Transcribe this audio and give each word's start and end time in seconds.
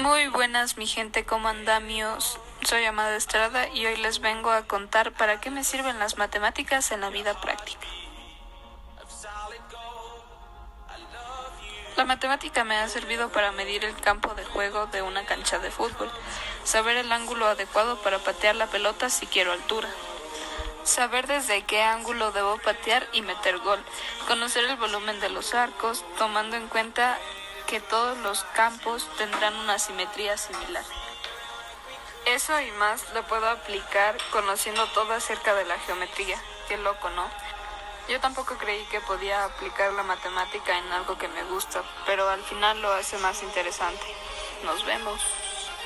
Muy 0.00 0.28
buenas 0.28 0.76
mi 0.76 0.86
gente, 0.86 1.24
¿cómo 1.24 1.48
andamios? 1.48 2.38
Soy 2.64 2.84
Amada 2.84 3.16
Estrada 3.16 3.68
y 3.68 3.86
hoy 3.86 3.96
les 3.96 4.20
vengo 4.20 4.50
a 4.50 4.62
contar 4.62 5.12
para 5.12 5.40
qué 5.40 5.50
me 5.50 5.64
sirven 5.64 5.98
las 5.98 6.18
matemáticas 6.18 6.90
en 6.90 7.00
la 7.00 7.08
vida 7.08 7.40
práctica. 7.40 7.86
La 11.96 12.04
matemática 12.04 12.62
me 12.64 12.76
ha 12.76 12.88
servido 12.88 13.30
para 13.30 13.52
medir 13.52 13.84
el 13.84 13.96
campo 13.96 14.34
de 14.34 14.44
juego 14.44 14.86
de 14.86 15.00
una 15.00 15.24
cancha 15.24 15.58
de 15.58 15.70
fútbol, 15.70 16.10
saber 16.64 16.98
el 16.98 17.10
ángulo 17.10 17.46
adecuado 17.46 17.96
para 18.02 18.18
patear 18.18 18.54
la 18.56 18.66
pelota 18.66 19.08
si 19.08 19.26
quiero 19.26 19.52
altura, 19.52 19.88
saber 20.84 21.26
desde 21.26 21.62
qué 21.62 21.82
ángulo 21.82 22.32
debo 22.32 22.58
patear 22.58 23.08
y 23.12 23.22
meter 23.22 23.58
gol, 23.58 23.82
conocer 24.28 24.64
el 24.64 24.76
volumen 24.76 25.20
de 25.20 25.30
los 25.30 25.54
arcos, 25.54 26.04
tomando 26.18 26.56
en 26.56 26.68
cuenta 26.68 27.18
que 27.66 27.80
todos 27.80 28.16
los 28.18 28.44
campos 28.54 29.08
tendrán 29.18 29.56
una 29.56 29.78
simetría 29.78 30.36
similar. 30.36 30.84
Eso 32.26 32.60
y 32.60 32.70
más 32.72 33.04
lo 33.14 33.22
puedo 33.24 33.48
aplicar 33.48 34.16
conociendo 34.30 34.86
todo 34.88 35.12
acerca 35.14 35.54
de 35.54 35.64
la 35.64 35.78
geometría. 35.80 36.40
Qué 36.68 36.76
loco, 36.76 37.10
¿no? 37.10 37.28
Yo 38.08 38.20
tampoco 38.20 38.56
creí 38.56 38.84
que 38.86 39.00
podía 39.00 39.44
aplicar 39.44 39.92
la 39.92 40.02
matemática 40.04 40.78
en 40.78 40.92
algo 40.92 41.18
que 41.18 41.28
me 41.28 41.44
gusta, 41.44 41.82
pero 42.04 42.28
al 42.28 42.42
final 42.42 42.80
lo 42.82 42.92
hace 42.92 43.18
más 43.18 43.42
interesante. 43.42 44.06
Nos 44.64 44.84
vemos. 44.84 45.20